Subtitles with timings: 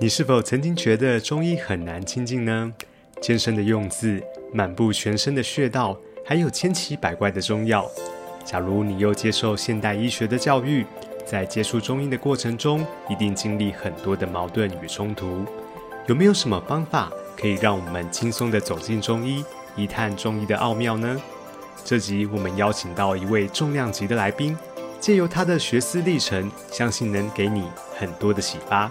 [0.00, 2.72] 你是否曾经觉得中医很难亲近呢？
[3.20, 4.22] 艰深的用字，
[4.54, 7.84] 满布全身的穴道，还有千奇百怪的中药。
[8.44, 10.86] 假如你又接受现代医学的教育，
[11.26, 15.44] 在接触中医的过程中，一定经历很多的矛盾与冲突。
[16.06, 19.44] 有没有什么方法可以让我们轻松的走进中医，
[19.74, 21.20] 一探中医的奥妙呢？
[21.84, 24.56] 这集我们邀请到一位重量级的来宾，
[25.00, 27.64] 借由他的学思历程，相信能给你
[27.98, 28.88] 很多的启发。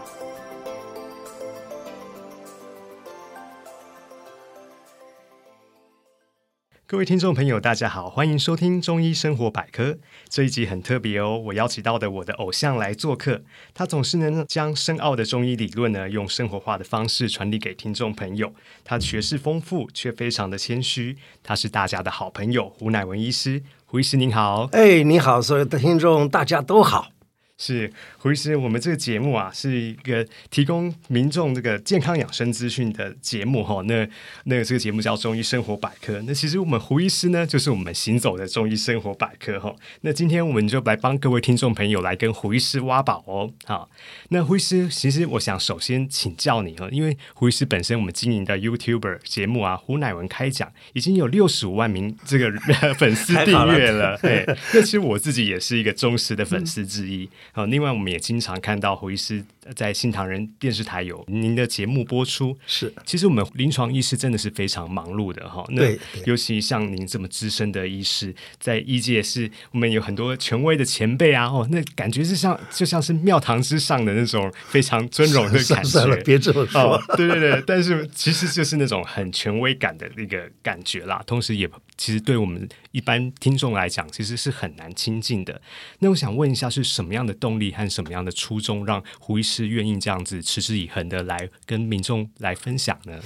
[6.90, 9.98] 各位听众朋友，大家好，欢迎收听中医生活百科。
[10.30, 13.42] 这一集很特别哦，我邀请到的我的偶像来做客，
[13.74, 18.54] 他总是能将深奥的中医理论呢，用生活化的方式传递给听众朋友。
[18.86, 21.18] 他学识丰富，却非常的谦虚。
[21.44, 24.70] 他是大家的好朋友胡乃文医师，胡医师您好。
[24.72, 27.10] 哎，你好，所有的听众大家都好。
[27.58, 33.82] 是胡医师，我们这个节目啊，是一个提供民众这个健康养生资讯的节目哈。
[33.88, 34.08] 那
[34.44, 36.22] 那这个节目叫中医生活百科。
[36.28, 39.76] 那其实我们胡医师呢，就是我们行走的中医生活百科哈。
[40.02, 43.52] 那今天我们就来帮各位听众朋友来跟胡医师挖宝哦。
[43.66, 43.90] 好，
[44.30, 52.52] 那胡医师，其实我想首先请教你哈，因为胡医师本身我们经营的 YouTuber 节目啊，胡乃文开讲已经有六十五万名这个
[53.00, 54.16] 粉丝订阅了。
[54.20, 57.28] 对， 那其实我自己也是一个忠实的粉丝之一。
[57.52, 59.44] 好，另外我们也经常看到胡医师
[59.76, 62.58] 在新唐人电视台有您的节目播出。
[62.66, 65.66] 是，其实我们临床医师真的是非常忙碌的哈。
[65.76, 71.48] 对，尤其像您这么资深的医师，在医界是我们有很多权威的前辈啊。
[71.48, 76.16] 哦，那感觉是像就像是庙堂之上的那种非常尊荣的感觉。
[76.24, 77.02] 别这么说。
[77.16, 81.24] 对对对，但是其实就是那种很权威感的那个感觉啦。
[81.26, 85.62] 同时也其实对我们一般听众来讲，其实是很难亲近的。
[86.00, 93.20] 那我想问一下，是什么样的动力和什么样的初衷，让胡医师是愿意这样子持之以恒的来跟民众来分享呢？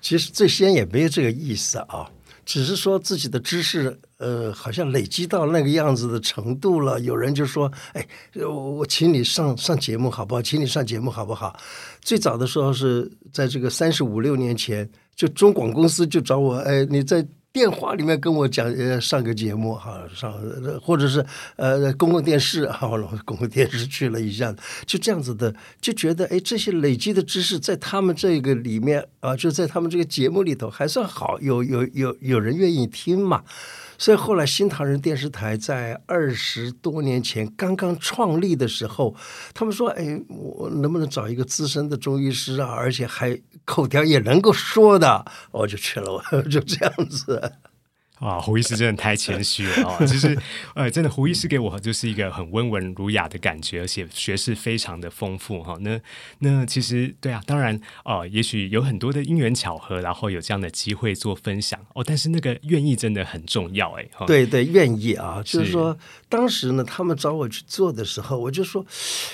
[0.00, 2.10] 其实最先也没有这个意思啊，
[2.44, 6.98] 只是说自己的知识，呃，好像累积到那个样子的程度了。
[7.00, 8.06] 有人就说：“哎，
[8.44, 10.42] 我请你上上节目好不好？
[10.42, 11.56] 请你上节目好不好？”
[12.02, 20.32] 最早的时候是在这个三十五六年前，就中广公司就找我：“哎，你在。”电话里面跟我讲，呃，上个节目哈，上
[20.80, 21.24] 或者是
[21.56, 22.88] 呃公共电视哈，
[23.24, 24.54] 公共电视去了一下，
[24.86, 33.42] 就这样子的，就觉得哎，这些累积的知识在他们这个里面啊，就在他们这个节目里头还算好，有有有有人愿意听嘛。
[33.98, 39.14] 所以后来新唐人电视台在二十多年前刚刚创立的时候，
[39.52, 42.70] 他们说：“哎，我能不能找一个资深的中医师啊？
[42.70, 47.52] 而且还口条也能够说的。”我就去了，我 就这样子。
[48.18, 49.96] 啊，胡医师真的太谦虚了啊！
[50.04, 50.36] 其实，
[50.74, 55.76] 呃，真的胡医师给我就是一个很温文儒雅的感觉，而且学识非常的丰富哈。
[55.80, 56.00] 那
[56.40, 62.02] 那其实对啊，当然哦，也许有很多的因缘巧合，然后有这样的机会做分享哦。
[62.02, 64.08] 但是那个愿意真的很重要哎。
[64.26, 65.96] 对对，愿意啊，就是说
[66.28, 68.84] 当时呢，他们找我去做的时候，我就说，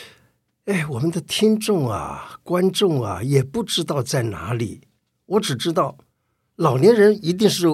[0.67, 4.83] 哎，我们的听众啊、观众啊，也不知道在哪里，
[5.25, 5.97] 我只知道
[6.57, 7.67] 老年人一定是。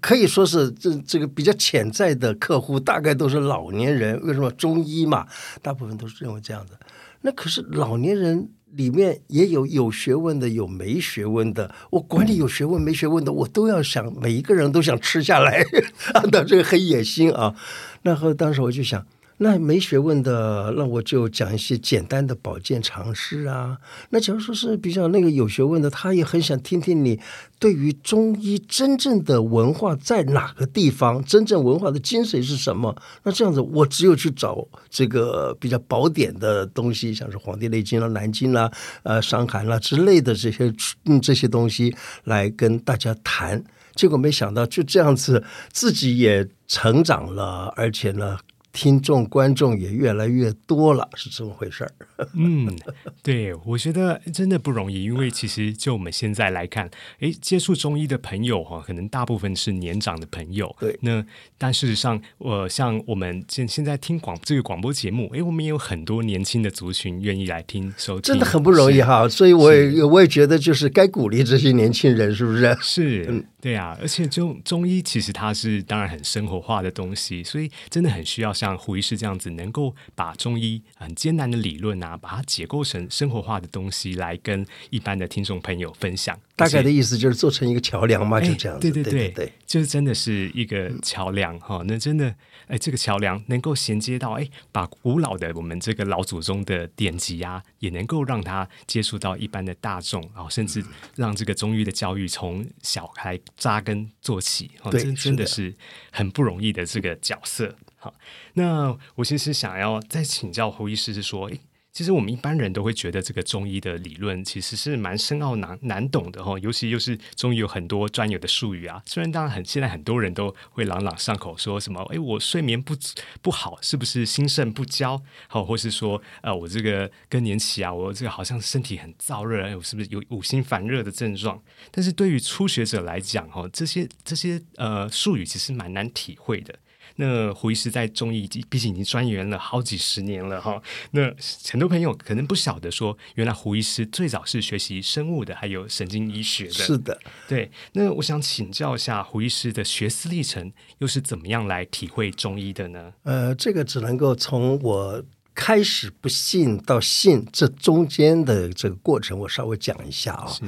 [0.00, 4.20] 可以说是这这个比较潜在的客户，大概都是老年人。
[4.22, 5.26] 为什么中医嘛，
[5.62, 6.72] 大部分都是认为这样子。
[7.20, 11.74] 那可是老年人里面也有有学问的，有没学问的。
[11.90, 15.64] 我管你有学问没学问的，我都要想每一个人都想吃下来，
[16.32, 17.54] 那这个很野心啊。
[18.02, 19.06] 那后当时我就想。
[19.38, 23.76] 那没学问的，那我就讲一些简单的保健常识啊。
[24.10, 27.18] 那假如说是比较那个有学问的，他也很想听听你
[27.58, 32.94] 对于中医真正的文化在哪个地方，真正文化的精髓是什么？
[33.24, 38.70] 那这样子，我只有去找这个比较宝典的东西，像是《黄帝内经》啦、《南经》啦、
[39.02, 40.72] 呃《伤寒》啦之类的这些
[41.06, 41.92] 嗯这些东西
[42.22, 43.62] 来跟大家谈。
[43.96, 45.42] 结果没想到就这样子，
[45.72, 48.38] 自己也成长了，而且呢。
[48.74, 51.92] 听众观众也越来越多了，是这么回事儿。
[52.34, 52.76] 嗯，
[53.22, 56.90] 对，我觉得真的不容易，因为其实就我们现在来看，
[57.20, 60.74] 诶，接触中医的朋友哈，可能大部分是年长的朋友。
[60.80, 61.24] 对，那
[61.56, 69.28] 但事实上，我像我们现现在听广这个广播节目，诶，我们也有很多年轻的族群愿意来听收听，真的很不容易哈。
[69.28, 72.76] 所以我也我也觉得，就是该鼓励这些年轻人，是不是？
[72.80, 73.96] 是，嗯，对啊。
[73.98, 78.52] 而且中中医其实它是当然很生活化的东西，所以真的很需要。
[78.52, 86.38] 像胡医师这样子，能够把中医很艰难的理论啊，把它解构成生活化的东西，来跟一般的听众朋友分享。
[86.56, 88.88] 大概的意思就是做成一个桥梁嘛，就这样子。
[88.88, 91.82] 对对对对，就是真的是一个桥梁哈。
[91.86, 92.32] 那真的，
[92.68, 100.84] 哎，这个桥梁能够衔接到，哎，把古老的我们这个老祖宗的典籍啊，也能够让他接触到一般的大众啊，甚至
[101.16, 104.70] 让这个中医的教育从小孩扎根做起。
[104.90, 105.74] 对，真真的是
[106.12, 107.74] 很不容易的这个角色。
[107.96, 108.14] 好，
[108.52, 111.58] 那我其实想要再请教胡医师，是说，哎。
[111.94, 119.00] 其实我们一般人都会觉得这个中医的理论其实是蛮深奥难难懂的哈，尤其又是中医有很多专有的术语啊。
[119.06, 122.96] 虽然当然很现在很多人都会朗朗上口，说什么哎我睡眠不
[123.40, 125.22] 不好，是不是心肾不交？
[125.46, 131.62] 好，或是说呃我这个更年期啊，我这个好像身体很燥热，哎我是不是有五心烦热的症状？
[131.92, 136.74] 但是对于初学者来讲哈，这些这些呃术语其实蛮难体会的。
[137.16, 140.82] 那胡医师在中医，毕竟已经钻研了好几十年了哈。
[141.12, 141.32] 那
[141.70, 146.72] 很多朋友可能不晓得说，原来胡医师最早是学习生物的，还有神经医学的。
[146.72, 147.70] 是的，对。
[147.92, 153.12] 那我想请教一下胡医师的学思历程，又是怎么样来体会中医的呢？
[153.22, 155.24] 呃，这个只能够从我
[155.54, 160.48] 开始不信到信这中间的这个过程，我稍微讲一下啊。
[160.48, 160.64] 是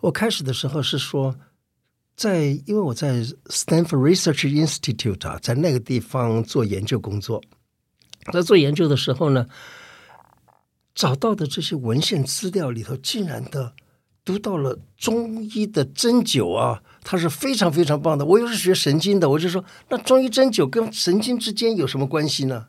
[0.00, 1.34] 我开始的时候是说。
[2.18, 7.40] 在，因为我在 Stanford Research Institute 啊，在那个地方做研究工作，
[8.32, 9.46] 在做研究的时候呢，
[10.96, 13.72] 找到的这些文献资料里头，竟然的
[14.24, 18.24] 读到了中医的针灸啊，它是非常非常棒的。
[18.26, 22.66] 我又是学神经的，我就说，那中医针灸跟神经之间有什么关系呢？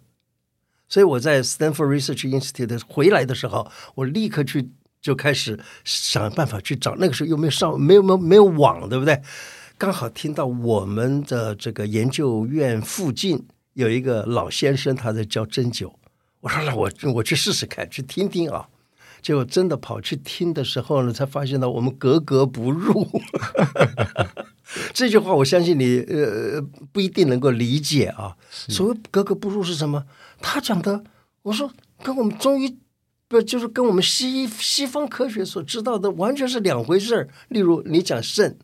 [0.87, 4.69] 所以我在 Stanford Research Institute 回来的时候，我立刻去。
[5.01, 9.21] 就开始想办法去找，那个时候又没有上，没有没有没有网，对不对？
[9.77, 15.93] 刚好听到我们的这个研究院附近有一个老先生，他在教针灸。
[16.41, 18.67] 我说那我我去试试看，去听听啊。
[19.21, 23.07] 结果真的跑去听的时候呢，才发现到我们格格不入。
[24.93, 26.61] 这句话我相信你呃
[26.91, 28.35] 不一定能够理解啊。
[28.49, 30.05] 所谓格格不入是什么？
[30.41, 31.03] 他讲的，
[31.43, 31.71] 我说
[32.03, 32.77] 跟我们中医。
[33.29, 37.29] 不就是跟我们西西方科学所知道的完全是两回事儿。
[37.49, 38.57] 例如你讲肾，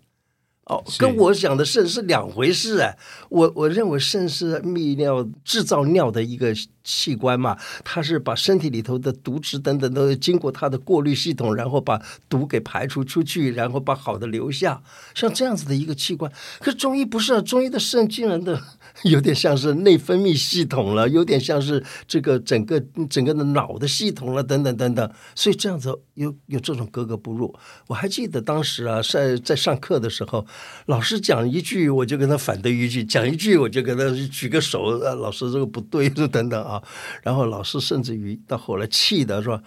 [0.66, 2.98] 哦，跟我讲的肾是两回事哎。
[3.30, 14.82] 我我认为肾是泌尿制造尿的一个器官嘛，它是把身体里头的毒质等等都经过它的过滤系统，然后把毒给排除出去，然后把好的留下，
[15.14, 16.32] 像这样子的一个器官。
[16.60, 18.62] 可中医不是啊，中医的肾竟然的。
[19.04, 22.80] 有点像是内分泌系统了，有点像是这个整个
[23.10, 25.12] 整个的脑的系统了，等等等等。
[25.36, 27.54] 所以这样子有有这种格格不入。
[27.88, 30.48] 我还记得当时啊，在在上课的时候，
[30.86, 34.98] 老师讲一句，我就跟他反对一句；讲一句，我就跟他举个手。
[34.98, 36.82] 老师这个不对，就等等啊。
[37.24, 39.62] 然后老师甚至于到后来气的说：“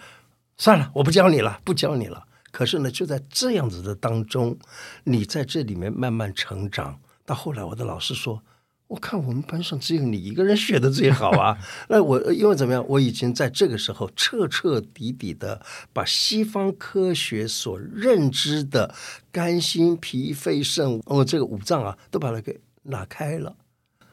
[0.57, 4.57] 算了，我不教你了，不教你了。”可是呢，就在这样子的当中，
[5.03, 6.99] 你在这里面慢慢成长。
[7.25, 8.41] 到后来，我的老师说。
[8.89, 11.55] 我看我们班上只有你一个人学的最好啊！
[11.89, 12.83] 那我因为怎么样？
[12.89, 15.63] 我已经在这个时候彻彻底底的
[15.93, 18.95] 把西方科学所认知的
[19.31, 23.55] 肝、心、脾、肺、肾，哦，这个五脏啊，都把它给拉开了。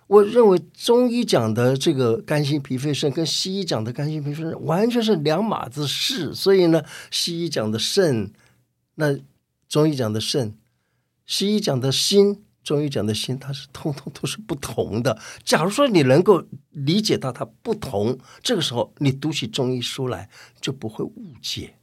[0.09, 6.35] 我认为中医讲的这个肝、心、脾、肺、肾，跟西医讲的肝、心、脾、肺、肾完全是两码子事。
[6.35, 8.31] 所以呢，西医讲的肾，
[8.97, 9.19] 那
[9.67, 10.55] 中医讲的肾，
[11.25, 12.43] 西医讲的心。
[12.67, 15.17] 中医讲的心，它是通通都是不同的。
[15.45, 20.29] 假如说你能够理解到它不同，这个时候你读起中医书来
[20.61, 21.77] 就不会误解。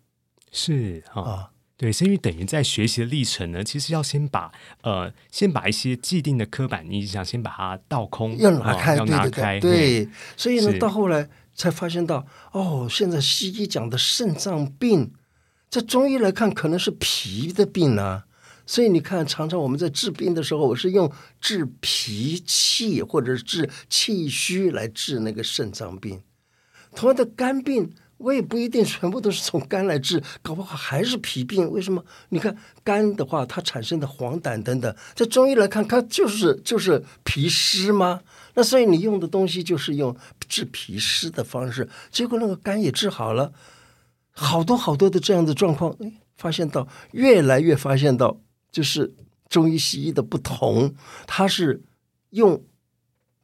[0.51, 9.61] 是啊，对，所以等于在学习的历程呢，其实要先把呃，先把一些既定的刻板印象先把它倒空，要拿开，要拿开。
[9.61, 15.13] 对，所以呢，到后来才发现到，哦，现在西医讲的肾脏病，
[15.69, 18.23] 在中医来看可能是脾的病呢。
[18.65, 26.21] 所以你看，常常我们在治病的时候，我是用治脾气或者治气虚来治那个肾脏病。
[26.95, 31.69] 同样的肝病，我也不一定全部都是从肝来治，搞不好还是脾病。
[31.71, 32.05] 为什么？
[32.29, 38.21] 你看肝的话，它产生的黄疸等等，在中医来看，它就是就是脾湿吗？
[38.53, 40.15] 那所以你用的东西就是用
[40.47, 43.51] 治脾湿的方式，结果那个肝也治好了，
[44.31, 48.39] 好多好多的这样的状况，哎，发现到越来越发现到。
[48.73, 49.13] 就是
[49.47, 50.95] 中医西医的不同，
[51.27, 51.83] 他是
[52.31, 52.65] 用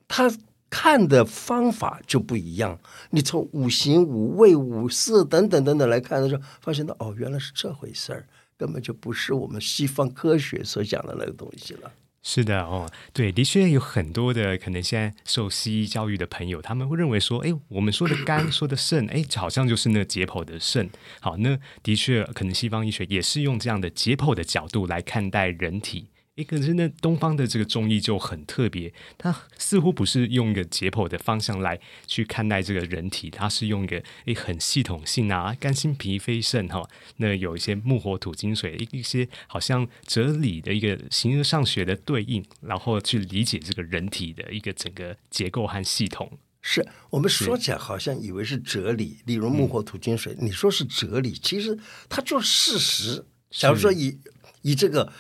[0.08, 0.30] 他
[0.72, 2.80] 看的方法就不一样。
[3.12, 11.92] 你从五行、五味、五色等等等等来看的时候，发现到哦，原来是这回事儿，根本就不是我们西方科学所讲的那个东西了。
[12.22, 20.90] 是的哦，对，的确有很多的可能现在受西医教育的朋友，他们会认为说，哎，我们说的肝，说的肾，哎，好像就是那解剖的肾。
[21.22, 26.09] 好，那的确可能西方医学也是用这样的解剖的角度来看待人体。
[26.40, 31.78] 一个是那东方的这个中医就很特别，它似乎不是用一个解剖的方向来
[32.08, 46.40] 去看待这个人体，它是用一个诶很系统性啊，肝心脾肺肾哈，那有一些木火土金水一一些好像哲理的一个形而上学的对应，然后去理解这个人体的一个整个结构和系统。
[46.62, 51.78] 是我们说起来好像以为是哲理，例如木火土金水，你说是哲理，其实
[52.08, 53.26] 它就是事实。
[53.50, 54.18] 假如说以
[54.62, 55.12] 以这个。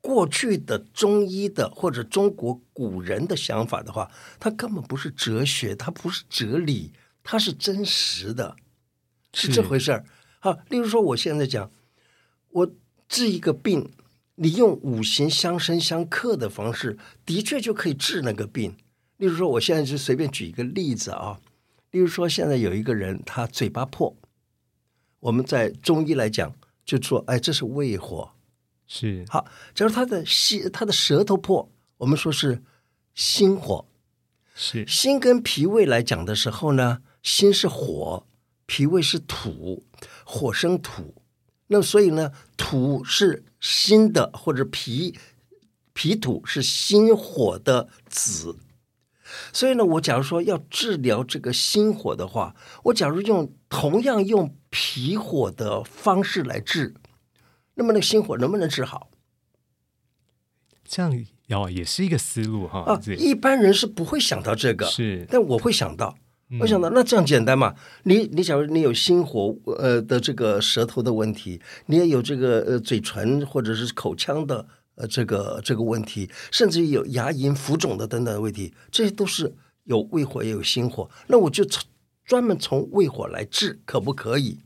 [0.00, 8.56] 过去的中医的或者中国古人的想法的话，它根本不是哲学，它不是哲理，它是真实的，
[9.34, 10.04] 是这回事儿。
[10.40, 11.70] 好，例如说，我现在讲，
[12.50, 12.70] 我
[13.08, 13.90] 治一个病，
[14.36, 18.76] 你用五行相生相克的方式，的确就可以治那个病。
[19.16, 21.40] 例如说，我现在就随便举一个例子啊，
[21.90, 24.16] 例如说，现在有一个人他嘴巴破，
[25.18, 28.30] 我们在中医来讲就说，哎，这是胃火。
[28.88, 32.62] 是好，假如他的心，他的舌头破，我们说是
[33.14, 33.86] 心火。
[34.60, 38.26] 是心跟脾胃来讲的时候呢，心是火，
[38.66, 39.84] 脾胃是土，
[40.24, 41.22] 火生土。
[41.68, 45.16] 那所以呢，土是心的，或者脾
[45.92, 48.58] 脾土是心火的子。
[49.52, 56.94] 所以呢，我假如说要治疗这个心火的话，我假如用同样用脾火的方式来治。
[57.78, 59.08] 那么那个心火能不能治好？
[60.84, 61.10] 这样
[61.50, 62.80] 哦，也是一个思路哈。
[62.80, 66.18] 啊，一般人是不会想到这个，是，但我会想到，
[66.60, 67.76] 我想到那这样简单嘛？
[68.02, 74.66] 你你假如你有心火呃的这个舌头的问题，你也有这个呃嘴唇或者是口腔的
[74.96, 79.54] 呃这个这个问题，甚至于有牙龈浮肿的等等的问题，这些都是
[79.84, 81.84] 有胃火也有心火，那我就从
[82.24, 84.58] 专门从胃火来治，可不可以？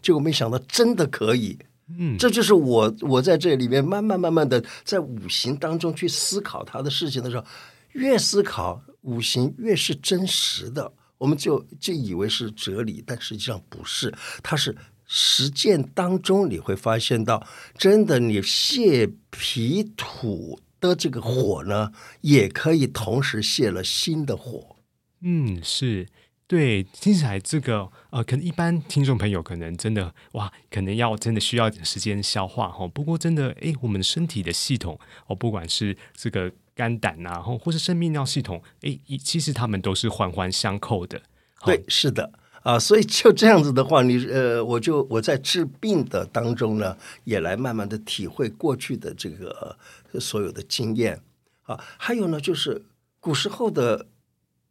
[0.00, 1.58] 结果没想到真的可以。
[1.88, 7.44] 嗯，这就是我我在这里面慢慢慢慢的在五行当中去思考他的事情的时候，
[7.92, 14.12] 越思考五行越是真实的，我们就就以为是哲理，但实际上不是，
[14.42, 14.74] 它是
[15.06, 24.76] 实践当中你会发现到，真的你泄脾土的这个火呢，也可以同时泄了心的火。
[25.20, 26.06] 嗯，是。
[26.46, 32.86] 对，听起来这个呃，可能一般听众朋友可能真的哇，可能要真的需要点时间消化哈。
[32.86, 41.22] 不过真的，哎，我们身体的系统哦，不管是这个肝胆呐，或或是生泌尿系统，哎，其实他们都是环环相扣的。
[41.64, 42.30] 对，是的
[42.62, 49.74] 啊，所以就这样子的话，你呃，我就我在治病的当中呢，也来慢慢的体会过去的这个
[50.20, 51.18] 所有的经验
[51.62, 51.82] 啊。
[51.96, 52.84] 还有呢，就是
[53.18, 54.08] 古时候的。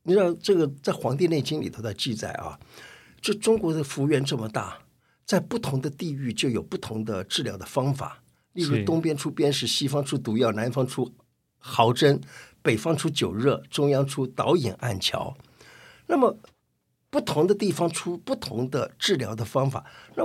[0.03, 2.59] 你知道这个在《黄帝内经》里头的记载啊，
[3.21, 4.79] 就中国的幅员这么大，
[5.25, 8.21] 在不同的地域就有不同的治疗的方法。
[8.53, 11.13] 例如东边出砭石，西方出毒药，南方出
[11.57, 12.21] 毫针，
[12.61, 15.35] 北方出灸热，中央出导引按桥。
[16.07, 16.37] 那么
[17.09, 20.23] 不同的地方出不同的治疗的方法，那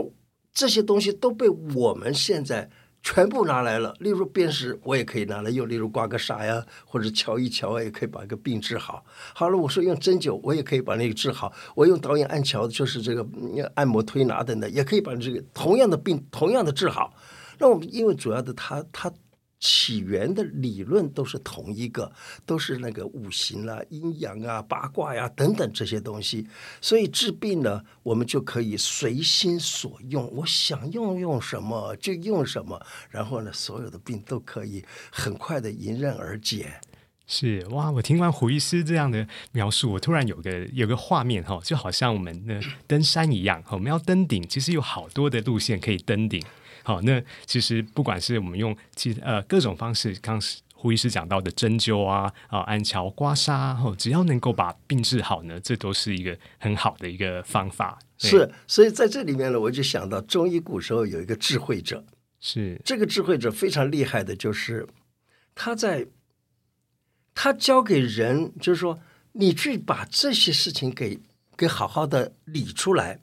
[0.53, 2.71] 这些东西都被我们现在。
[3.03, 9.05] 全部拿来了，例如砭石，我也可以拿来用；例如刮个痧呀，或者敲一敲，也可以把一个病治好。
[9.35, 13.27] 好了，我说用针灸，我也可以把那个治好；我用导演按桥，就是这个
[13.75, 17.15] 按摩推拿等等，也可以把这个同样的病同样的治好。
[17.59, 19.13] 那我们因为主要的，他他。
[19.61, 22.13] 起源的理论都是同一个，
[22.47, 26.47] 都是那个五行啦、阴阳啊、八卦呀等等这些东西。
[26.81, 36.81] 所以治病呢，我们就可以随心所用，我想用用什么就用什么，然后呢，所有的病都可以很快的迎刃而解。
[37.27, 46.43] 是哇，我听完胡医师这样的描述，我突然有个有个画面哈，就好像我们的登山一样，我们要登顶，其实有好多的路线可以登顶。
[46.89, 50.41] 好，那其实不管是我们用其呃各种方式，刚
[50.73, 57.99] 胡医师讲到的针灸啊、啊按桥、刮痧，哦，只要能够把病治好呢，这都是一个很好的一个方法。
[58.17, 62.03] 是，所以在这里面呢，我就想到中医古时候有一个智慧者，
[62.41, 64.89] 是这个智慧者非常厉害的，就是
[65.55, 66.07] 他在
[67.35, 68.99] 他教给人，就是说
[69.33, 71.21] 你去把这些事情给
[71.55, 73.19] 给好好的理出来。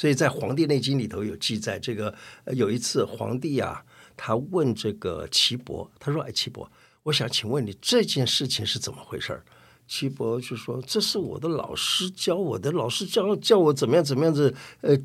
[0.00, 2.14] 所以在《黄帝内经》里头有记载，这个
[2.54, 3.84] 有一次皇帝啊，
[4.16, 6.66] 他问这个岐伯，他说：“哎，岐伯，
[7.02, 9.38] 我想请问你这件事情是怎么回事？”
[9.86, 14.96] 岐伯就说：“这是我的老师教我的，老师教叫我怎么样怎么样子，呃，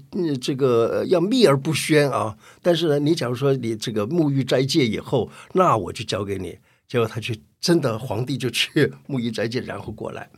[0.41, 2.37] 这个要秘而不宣啊。
[2.61, 6.57] 但是呢，你假如说你这个沐浴斋戒以后，那我就交给你。
[6.87, 10.29] 结果他去真的皇帝就去沐浴斋戒，然后过来，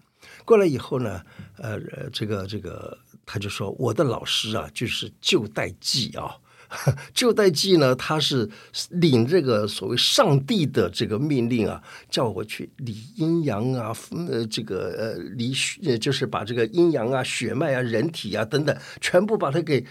[0.45, 1.21] 过来以后呢，
[1.57, 1.79] 呃，
[2.11, 2.97] 这个这个
[3.27, 6.37] 他就说我的老师啊，就是旧代记啊。
[7.13, 8.49] 旧代记呢，他是
[8.89, 13.95] 领这个所谓上帝的这个命令啊，叫我去理阴阳啊，
[14.29, 19.85] 呃，这个呃理血，就是把这个阴阳啊、血脉啊、人体啊等等，全部把它给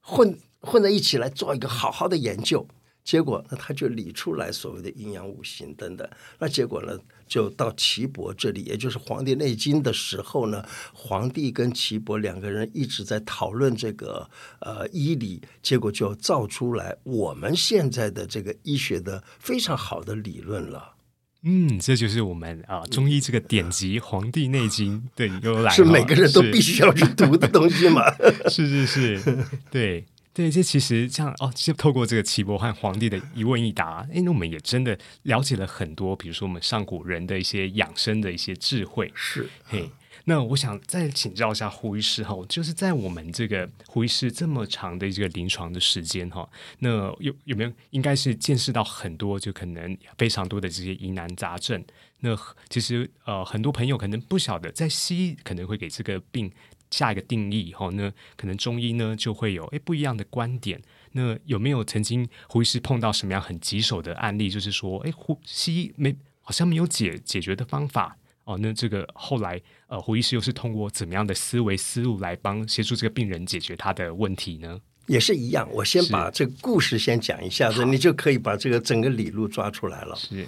[0.00, 2.66] 混混在一起来做一个好好的研究。
[3.02, 14.28] 结果那他就理出来所谓的阴阳五行等等，那结果呢，就到岐伯这里，也就是《黄帝内经》的时候呢，皇帝跟岐伯两个人一直在讨论这个
[14.60, 20.94] 呃医理，结果就造出来我们现在的这个医学的非常好的理论了。
[21.42, 28.02] 嗯，这就是我们啊中医这个典籍《黄帝内经》对由来是每个人都必须要去读的东西嘛？
[28.50, 30.04] 是是是，对。
[30.40, 39.12] 对，这其实这样哦，就透过这个岐伯和皇帝的一问一答，哎，那我们也真的了解了很多，比如说我们上古人的一些养生的一些智慧。
[39.14, 39.90] 是，嘿，
[40.24, 51.84] 那我想再请教一下胡医师哈，就是在我们这个胡医师这么长的这个临床的时间哈，那有有没有应该是见识到很多，就可能非常多的这些疑难杂症？
[52.20, 52.34] 那
[52.70, 56.50] 其实呃，很多朋友可能不晓得，在西医可能会给这个病。
[56.90, 60.80] 下一个定义以后呢可能中医呢就会有诶不一样的观点。
[61.12, 64.48] 那有没有曾经胡医师碰到什么样很棘手的案例？
[64.48, 68.56] 就是说，诶胡西医没好像没有解解决的方法哦。
[68.58, 74.80] 那这个后来呃胡医师又是通过怎么样的思维思路来帮协助这个病人解决他的问题呢？
[75.06, 80.14] 也是一样，我先把这个故事先讲一下子，你就可以把这个整个理路抓出来了。
[80.14, 80.46] 是。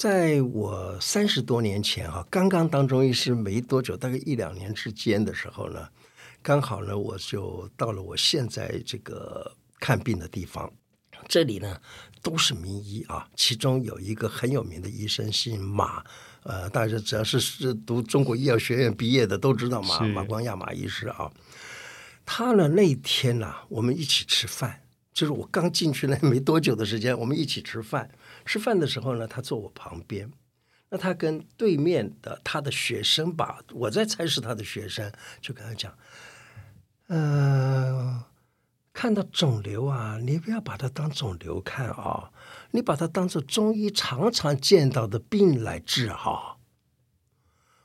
[0.00, 5.86] 在我三十多年前哈，刚刚当中医师没多久，大概一两年之间的时候呢，
[6.40, 10.72] 刚好呢，我就到了我现在这个看病的地方。
[11.28, 11.78] 这里呢
[12.22, 16.02] 都是名医啊，其中有一个很有名的医生姓马，
[16.44, 21.30] 呃，大家只要是是读中国医药学院毕业的都知道马马光亚马医师啊。
[22.24, 24.80] 他呢那天呢，我们一起吃饭，
[25.12, 28.10] 就是我刚进去那没多久的时间，我们一起吃饭。
[28.50, 30.28] 吃饭的时候呢，他坐我旁边，
[30.88, 35.96] 那他跟对面的他的学生吧，我在猜是他的学生，就跟他讲，
[37.06, 38.24] 呃，
[38.92, 42.32] 看到肿瘤啊，你不要把它当肿瘤看啊，
[42.72, 46.58] 你把它当做中医常常见到的病来治哈。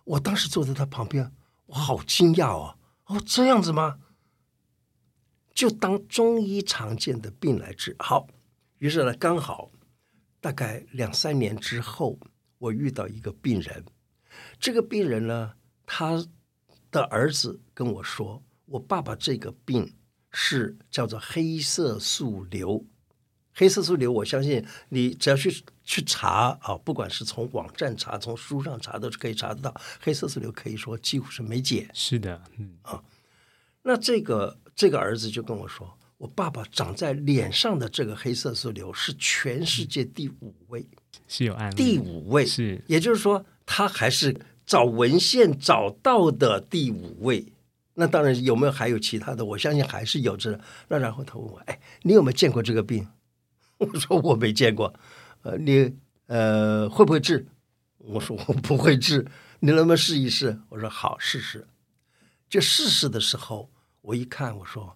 [0.03, 1.31] 我当时坐在他旁边，
[1.67, 3.99] 我好惊讶哦，哦这样子吗？
[5.53, 8.25] 就当中医常见的病来治好，
[8.79, 9.69] 于是呢，刚好。
[10.45, 12.19] 大概两三年之后，
[12.59, 13.83] 我遇到一个病人。
[14.59, 15.53] 这个病人呢，
[15.87, 16.23] 他
[16.91, 19.95] 的儿子跟我说：“我爸爸这个病
[20.29, 22.85] 是叫做黑色素瘤。
[23.55, 29.75] 黑色素瘤，我相信你只要去去查啊，不管是从网站查、从书上查，都是可以查得到。
[29.99, 31.89] 黑色素瘤可以说几乎是没解。
[31.91, 33.03] 是的，嗯啊。
[33.81, 40.87] 那这个这个儿子就跟我说。”我爸爸长在脸上的这个黑色素瘤是全世界第五位，
[41.27, 41.75] 是有案例。
[41.75, 47.51] 第五位是，也就是说，他还是找文献找到的第五位。
[47.95, 49.43] 那当然有没有还有其他的？
[49.43, 50.59] 我相信还是有这。
[50.87, 53.07] 那然后他问我：“哎，你有没有见过这个病？”
[53.79, 54.93] 我说：“我没见过。”
[55.43, 55.93] 呃，你
[56.27, 57.45] 呃会不会治？
[57.97, 59.27] 我说：“我不会治。”
[59.59, 60.59] 你能不能试一试？
[60.69, 61.67] 我说：“好，试试。”
[62.49, 63.69] 就试试的时候，
[64.01, 64.95] 我一看，我说。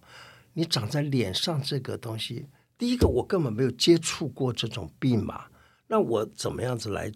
[0.60, 2.46] 你长在脸上这个东西，
[2.76, 5.46] 第一个我根本没有接触过这种病嘛，
[5.86, 7.10] 那我怎么样子来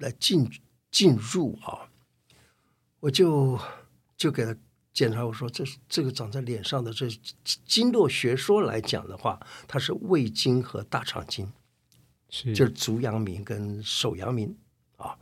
[0.00, 0.46] 来进
[0.90, 1.88] 进入啊？
[3.00, 3.58] 我就
[4.18, 4.54] 就给他
[4.92, 7.08] 检查，我说这这个长在脸上的这
[7.64, 11.50] 经络学说来讲的话，它是胃经和大肠经，
[12.28, 14.54] 是就是足阳明跟手阳明
[14.98, 15.16] 啊。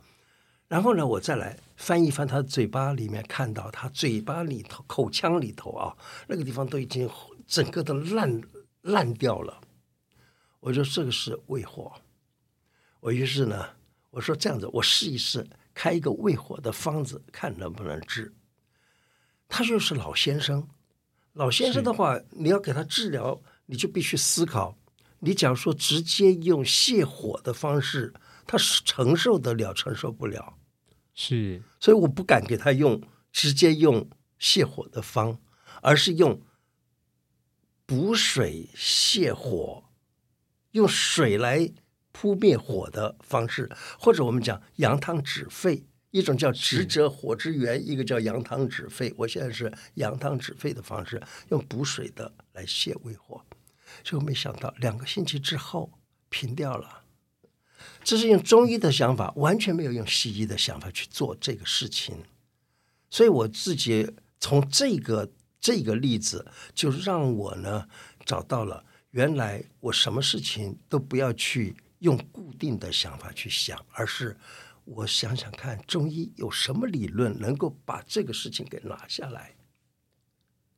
[0.67, 5.95] 然后呢，我再来翻一翻他嘴巴里面，看到他嘴巴里头口腔里头啊，
[6.27, 7.09] 那个地方都已经。
[7.49, 8.41] 整个都烂
[8.83, 9.59] 烂掉了，
[10.59, 11.91] 我说这个是胃火，
[12.99, 13.69] 我于是呢，
[14.11, 18.31] 我说这样子，我试一试开一个胃火的方子，看能不能治。
[19.47, 20.69] 他说是老先生，
[21.33, 24.77] 老先生的话，你要给他治疗，你就必须思考。
[25.21, 28.13] 你假如说直接用泻火的方式，
[28.45, 30.55] 他是承受得了，承受不了。
[31.15, 34.07] 是，所以我不敢给他用直接用
[34.39, 35.39] 泻火的方，
[35.81, 36.39] 而是用。
[37.89, 39.83] 补水泻火，
[40.73, 41.71] 用水来
[42.11, 49.11] 扑灭火的方式，或者我们讲羊汤止沸，一种叫直折火之源，一个叫羊汤止沸。
[49.17, 53.43] 我现在是羊汤止沸的方式，用补水的来泻胃火。
[54.03, 55.91] 结果没想到两个星期之后
[56.29, 57.01] 平掉了，
[58.03, 62.23] 这是用中医的想法，完全没有用西医的想法去做这个事情。
[63.09, 67.87] 所以我自己从这个这个例子，就让我呢
[68.25, 74.37] 找到了原来我什么事情都不要去用固定的想法去想，而是
[74.85, 79.53] 我想想看中医有什么理论能够把这个事情给拿下来。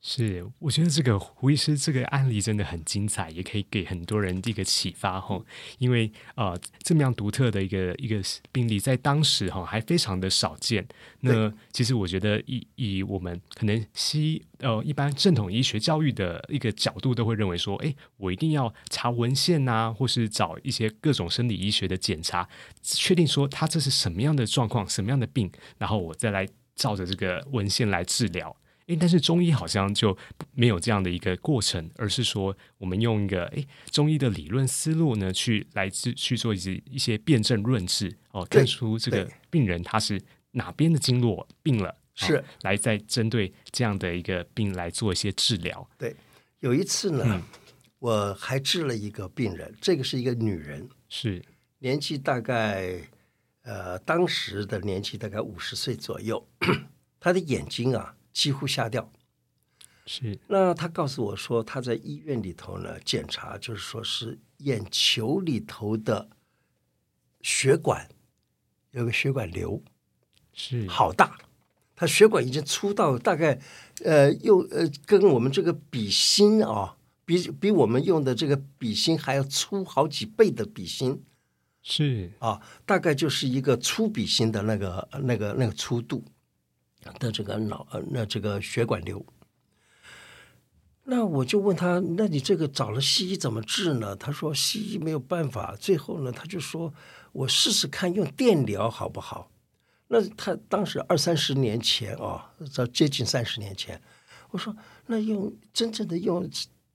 [0.03, 5.39] 是，我觉得这个胡医师这个案例真的很精彩，也可以给很多人一个启发哈。
[5.77, 8.19] 因为呃，这么样独特的一个一个
[8.51, 10.87] 病例，在当时哈还非常的少见。
[11.19, 22.49] 那其实我觉得，以以我们可能西呃一般正统医学教育的一个角度，都会认为说，哎，我一定要查文献呐，或是找一些各种生理医学的检查，
[22.81, 28.57] 确定说他这是什么样的状况，什么样的病，然后我再来照着这个文献来治疗。
[28.95, 30.17] 但是中医好像就
[30.53, 45.89] 没有这样的一个过程，而是说我们用一个诶中医的理论思路呢，去来自去做一些一些辩证论治哦，看出这个病人他是哪边的经络病了，是来再针对这样的一个病来做一些治疗。
[45.97, 46.15] 对，
[46.59, 47.41] 有一次呢，
[47.99, 51.41] 我还治了一个病人，这个是一个女人，是
[51.79, 52.99] 年纪大概
[53.63, 56.47] 呃当时的年纪大概五十岁左右，
[57.19, 58.15] 她的眼睛啊。
[58.33, 59.11] 几乎瞎掉，
[60.05, 60.39] 是。
[60.47, 66.29] 那他告诉我说，他在医院里头呢检查，就是说是眼球里头的
[67.41, 68.07] 血管
[68.91, 69.81] 有个血管瘤，
[70.53, 70.87] 是。
[70.87, 71.37] 好大，
[71.95, 73.59] 他血管已经粗到大概
[74.03, 81.23] 呃，又呃，跟我们这个笔芯啊，比比我们用的这个笔芯还要粗好几倍的笔芯，
[81.83, 82.31] 是。
[82.39, 86.23] 啊，大概就是一个粗笔芯的那个那个那个粗度。
[87.19, 89.25] 的这个脑呃，那这个血管瘤，
[91.03, 94.15] 那我就问他，那你这个找了西医怎么治呢？
[94.15, 95.75] 他说西医没有办法。
[95.79, 96.93] 最后呢，他就说
[97.31, 99.49] 我试试看用电疗好不好？
[100.07, 104.01] 那他当时二三十年前啊，这接近三十年前，
[104.51, 104.75] 我说
[105.07, 106.47] 那用真正的用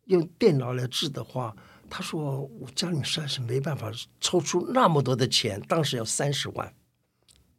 [0.04, 1.56] 用电脑来治的话，
[1.90, 3.90] 他说我家里面实在是没办法
[4.20, 6.72] 抽出那么多的钱，当时要三十万。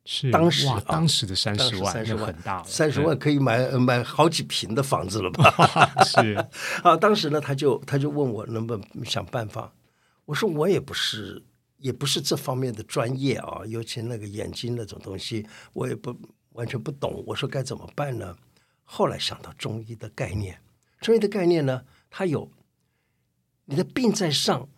[0.10, 5.52] 是当时啊，当时的三十万，三十万很大了，三十万可以买买好几平的房子了吧？
[6.06, 6.34] 是
[6.82, 9.74] 啊，当时呢，他就他就问我能不能想办法。
[10.24, 11.44] 我说我也不是
[11.80, 16.18] 也不是这方面的专业啊，尤其那个眼睛那种东西，我也不
[16.54, 17.22] 完全不懂。
[17.28, 18.34] 我说该怎么办呢？
[18.86, 20.62] 后来想到中医的概念，
[21.02, 22.50] 中医的概念呢，它有
[23.66, 24.70] 你的病在上，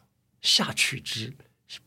[0.42, 1.34] 下取之；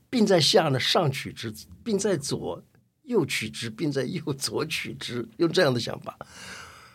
[0.09, 1.51] 病在下呢，上取之；
[1.83, 2.63] 病在左。
[3.03, 6.17] 右取之，并在右左取之，用这样的想法，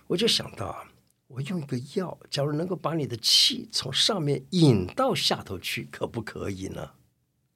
[0.08, 0.84] 我就想到啊，
[1.28, 6.91] 我用一个药，假如能够把你的气从上面引到下头去，可不可以呢？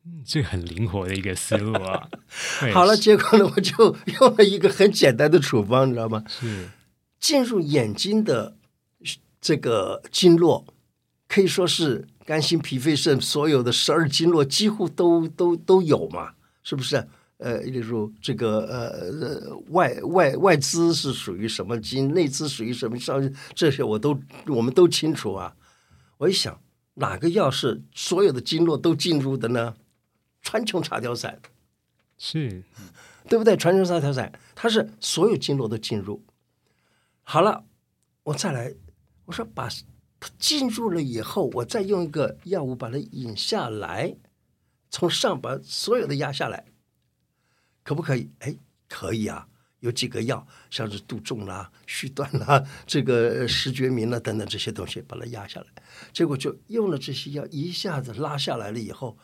[0.04, 2.10] 嗯，这很灵活的一个思路啊。
[2.74, 6.24] 好了，结果呢，我就用了一个很简单的处方，你知道吗？
[6.28, 6.70] 是
[7.20, 8.58] 进入眼睛的
[9.40, 10.66] 这个经络，
[11.28, 16.34] 可以说是肝、心、脾、肺、肾所有的十二经络几乎都都都有嘛，
[16.64, 17.08] 是不是？
[17.42, 25.56] 呃，例如这个呃外外外资是属于什么金，内资属于什么商，这些我都我们都清楚啊。
[26.20, 26.62] 我一想，
[26.94, 29.76] 哪个药是所有的经络都进入的呢？
[30.44, 31.42] 川穹茶调散
[32.18, 32.64] 是，
[33.28, 33.58] 对不对？
[33.58, 36.24] 川穹茶调散，它是所有经络都进入。
[37.24, 37.64] 好了，
[38.24, 38.76] 我再来，
[39.26, 39.68] 我说把
[40.20, 44.16] 它进入了以后，我再用一个药物把它引下来，
[44.92, 46.66] 从上把所有的压下来。
[47.84, 48.30] 可不可以？
[48.39, 48.56] 哎，
[48.88, 49.48] 可以啊！
[49.80, 55.67] 有几个药，像是杜仲啦、续断啦、 这个石决明啦等等这些东西，把它压下来。
[56.13, 59.17] 结果就用了这些药，一下子拉下来了以后，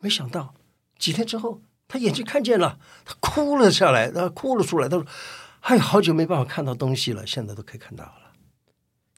[0.00, 0.54] 没想到
[0.98, 4.88] 几天之后，他眼睛看见了，他哭了下来，他哭了出来。
[4.90, 5.06] 他说
[5.64, 8.23] ：“哎，好久没办法看到东西了，现在都可以看到了。”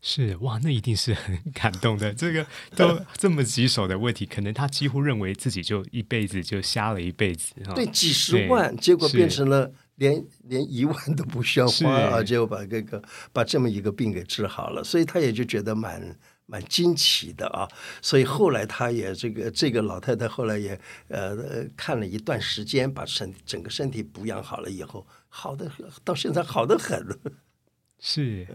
[0.08, 2.14] 是哇，那一定是很 感动的。
[2.14, 7.52] 这个都 这么棘手的问题，可能他几乎认为自己就一辈子就瞎了一辈子。
[7.74, 12.22] 对，几十万，结果变成了连连一万都不需要花啊！
[12.22, 16.16] 结果把这个把这么一个病给治好了，所以他也就觉得蛮
[16.46, 17.66] 蛮惊奇的啊。
[18.00, 25.68] 所以后来他也这个这个老太太后来也呃看了一段时间，把身整个身体补养好了以后，好的
[26.04, 27.04] 到现在好的很。
[27.98, 28.46] 是。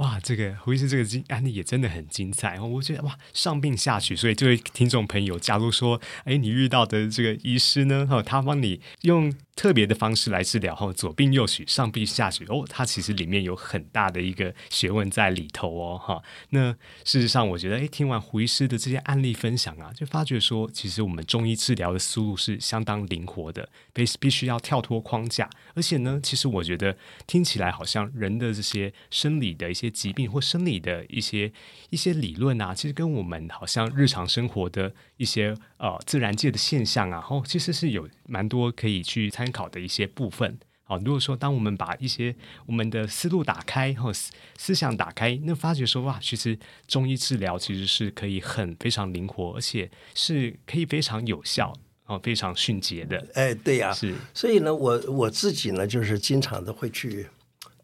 [0.00, 2.58] 哇，这个胡医师这个经案例也真的很精彩！
[2.58, 16.22] 我觉得哇，上病下取，所以这位听众朋友，假如说，哎，你遇到的这个医师呢，哈，他帮你用特别的方式来治疗，后左病右许，上病下许，哦，它其实里面有很大的一个学问在里头哦，哈。
[16.48, 16.72] 那
[17.04, 26.96] 事实上，我觉得，哎，听完胡医师的这些案例分享啊，就发觉说，其实我们中医治疗的思路是相当灵活的，必必须要跳脱框架，而且呢，其实我觉得
[27.26, 31.52] 听起来好像人的这些生理的一些疾病或生理的一些
[31.90, 40.58] 一些理论啊，其实跟我们好像日常生活的一些呃自然界的现象啊，哦，其实是有蛮多可以去参考的一些部分。
[40.82, 51.70] 好，如果说当我们把一些我们的思路打开或思思想打开，那发觉说哇，其实中医治疗其实是可以很非常灵活，而且是可以非常有效
[52.06, 53.22] 哦，非常迅捷的。
[53.34, 54.14] 哎，对呀，是。
[54.32, 57.26] 所以呢，我我自己呢，就是经常的会去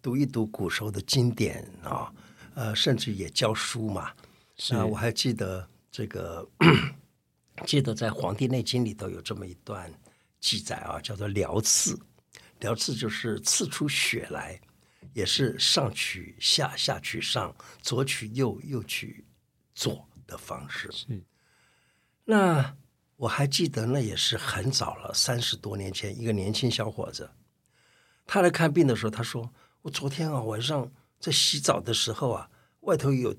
[0.00, 2.10] 读一读古时候的经典啊，
[2.54, 4.10] 呃，甚至也教书嘛。
[4.56, 6.48] 是，我还记得这个，
[7.64, 9.92] 记得在《黄帝内经》里头有这么一段
[10.40, 11.98] 记载啊，叫做疗刺。
[12.60, 14.60] 疗刺就是刺出血来，
[15.12, 19.26] 也是上取下，下取上，左取右，右取
[19.74, 20.90] 左的方式。
[20.90, 21.22] 是。
[22.24, 22.76] 那
[23.16, 27.30] 我还记得，那也是很早了，三十多年前，一个年轻小伙子，
[28.24, 30.90] 他来看病的时候，他说：“我昨天啊晚上
[31.20, 33.36] 在洗澡的时候啊，外头有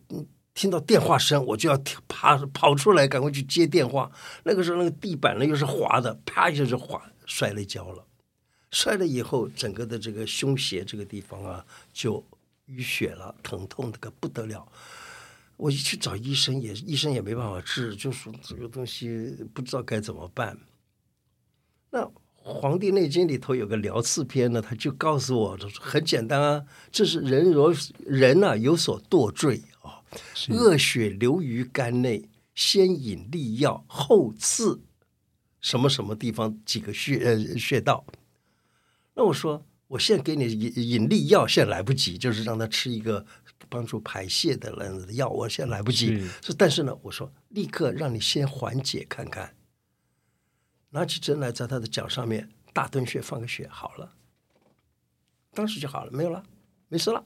[0.58, 4.12] 听到电话声，我就要爬跑出来，赶快去接电话。
[4.44, 8.04] 那个时候那个地板呢又是滑的，啪一下就滑摔了一跤了。”
[8.74, 12.22] 摔了以后，整个的这个胸胁这个地方啊，就
[12.70, 14.68] 淤血了，疼痛的个不得了。
[15.58, 20.58] 我一去找医生，也医生也没办法治，就说这个东西不知道该怎么办。
[21.92, 22.02] 那
[22.34, 29.62] 《黄帝内经》里头有个疗刺篇呢，他就告诉我，很简单啊，这是人若人啊有所堕坠，
[30.50, 34.82] 恶血流于肝内，先引利药，后刺
[35.60, 38.06] 什么什么地方几个穴呃穴道。
[39.14, 43.26] 那我说，我现在给你引引利药，现在来不及，就是让他吃一个
[43.68, 46.20] 帮助排泄的那样的药，我现在来不及。
[46.42, 49.56] 是，但是呢，我说立刻让你先缓解看看。
[50.92, 54.14] 拿起针来，在他的脚上面大敦穴放个血，好了，
[55.54, 56.44] 当时就好了，没有了，
[56.88, 57.24] 没事了。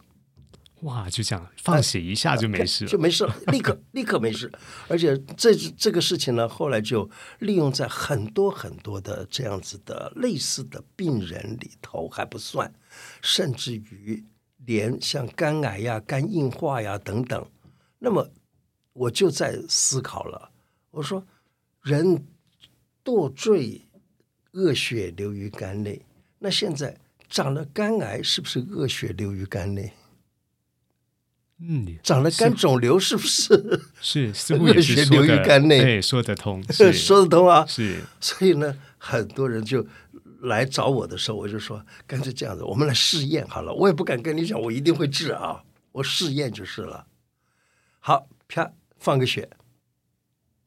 [0.81, 4.51] 哇，就这样放血一下就没事，就没事了，立刻立刻没事。
[4.87, 7.07] 而且这这个事情呢，后来就
[7.39, 12.73] 利用在很多很多的这样子的类似的病人里头还不算，
[13.21, 14.25] 甚至于
[14.65, 17.47] 连像肝癌呀、肝硬化呀等等。
[17.99, 18.27] 那么
[18.93, 20.51] 我就在思考了，
[20.89, 21.23] 我说
[21.83, 22.25] 人
[23.03, 23.87] 堕坠，
[24.53, 26.03] 恶血流于肝内，
[26.39, 26.97] 那现在
[27.29, 29.93] 长了肝癌，是不是恶血流于肝内？
[31.63, 33.81] 嗯，长了肝肿瘤是不是？
[34.01, 37.63] 是，似乎也是流于肝内，说得通， 说得通啊。
[37.67, 39.85] 是，所以呢，很多人就
[40.41, 43.71] 来找我的时候，我就说，干脆这样子，我们来试验好了。
[43.73, 47.05] 我也不敢跟你讲，我一定会治啊，我试验就是了。
[47.99, 49.47] 好，啪，放个血，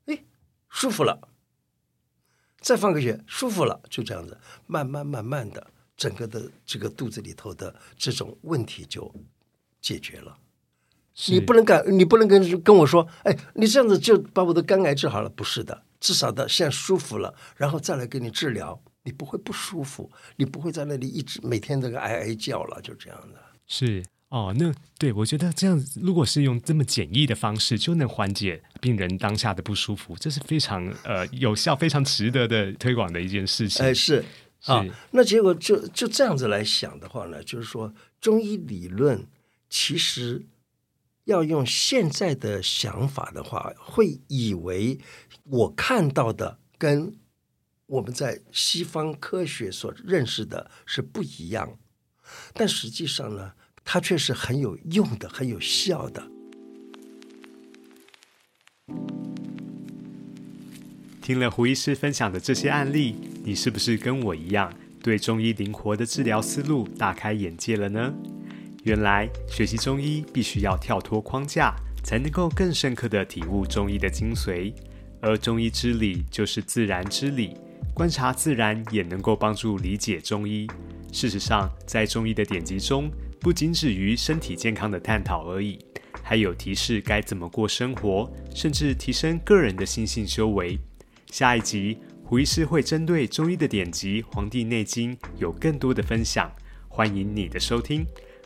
[0.07, 0.23] 哎，
[0.69, 1.29] 舒服了，
[2.61, 9.13] 再放个血，舒服了，就这样子，慢慢慢慢的，整个的这个肚子里头的这种问题就
[9.81, 10.39] 解决了。
[11.29, 15.29] 你不能敢，你不能跟跟我说，哎，你这样子就把我的肝癌治好了？
[15.31, 23.39] 不是的，至少的现在舒服了，然后再来给你治疗，你不会不舒服，你不会在那里一直每天这个哀哀叫了，就这样的。
[23.69, 33.87] 是哦，那对我觉得这样，如果是用这么简易的方式就能缓解病人当下的不舒服，这是非常呃有效、非常值得的推广的一件事情。
[33.87, 34.25] 哎，是
[34.65, 39.25] 啊，那结果就就这样子来想的话呢，就是说中医理论
[39.71, 40.45] 其实。
[41.25, 44.99] 要用现在的想法的话，会以为
[45.45, 47.17] 我看到的跟
[47.87, 51.79] 我们在西方科学所认识的是不一样，
[52.53, 53.53] 但实际上呢，
[53.85, 56.31] 它却是很有用的、很有效的。
[61.23, 64.71] 听了胡医师分享的这些案例，你是不是跟我一样，
[65.03, 68.15] 对中医灵活的治疗思路大开眼界了呢？
[68.85, 74.73] 原来学习中医必须要跳脱框架，才能够更深刻的体悟中医的精髓。
[75.21, 77.57] 而中医之理就是自然之理，
[77.95, 80.67] 观察自然也能够帮助理解中医。
[81.11, 85.79] 事实上，在中医的典籍中，不仅止于身体健康的探讨而已，
[86.23, 90.79] 还有提示该怎么过生活，甚至提升个人的心性修为。
[91.31, 96.53] 下一集，胡医师会针对中医的典籍《黄帝内经》有更多的分享，
[96.87, 98.05] 欢迎你的收听。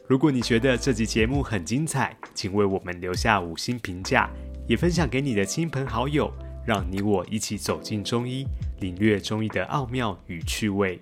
[0.09, 4.31] 如果你觉得这集节目很精彩，请为我们留下五星评价，
[4.67, 6.33] 也分享给你的亲朋好友，
[6.65, 8.47] 让你我一起走进中医，
[8.81, 10.99] 领略中医的奥妙与趣味。